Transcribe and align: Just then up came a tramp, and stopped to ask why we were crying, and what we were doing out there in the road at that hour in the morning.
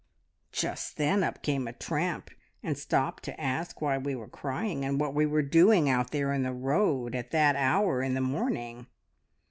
Just 0.51 0.97
then 0.97 1.23
up 1.23 1.43
came 1.43 1.67
a 1.67 1.73
tramp, 1.73 2.31
and 2.63 2.75
stopped 2.75 3.21
to 3.21 3.39
ask 3.39 3.81
why 3.83 3.99
we 3.99 4.15
were 4.15 4.27
crying, 4.27 4.83
and 4.83 4.99
what 4.99 5.13
we 5.13 5.27
were 5.27 5.43
doing 5.43 5.87
out 5.91 6.09
there 6.09 6.33
in 6.33 6.41
the 6.41 6.51
road 6.53 7.13
at 7.13 7.29
that 7.29 7.55
hour 7.55 8.01
in 8.01 8.15
the 8.15 8.19
morning. 8.19 8.87